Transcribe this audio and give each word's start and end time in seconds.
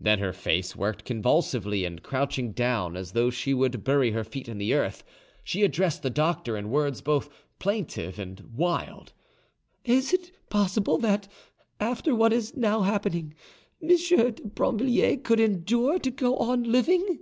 Then 0.00 0.18
her 0.18 0.32
face 0.32 0.74
worked 0.74 1.04
convulsively, 1.04 1.84
and 1.84 2.02
crouching 2.02 2.50
down, 2.50 2.96
as 2.96 3.12
though 3.12 3.30
she 3.30 3.54
would 3.54 3.84
bury 3.84 4.10
her 4.10 4.24
feet 4.24 4.48
in 4.48 4.58
the 4.58 4.74
earth, 4.74 5.04
she 5.44 5.62
addressed 5.62 6.02
the 6.02 6.10
doctor 6.10 6.56
in 6.56 6.68
words 6.70 7.00
both 7.00 7.30
plaintive 7.60 8.18
and 8.18 8.40
wild: 8.56 9.12
"Is 9.84 10.12
it 10.12 10.32
possible 10.50 10.98
that, 10.98 11.28
after 11.78 12.12
what 12.12 12.32
is 12.32 12.56
now 12.56 12.82
happening, 12.82 13.34
M. 13.80 13.86
de 13.90 14.32
Brinvilliers 14.42 15.22
can 15.22 15.38
endure 15.38 16.00
to 16.00 16.10
go 16.10 16.36
on 16.38 16.64
living?" 16.64 17.20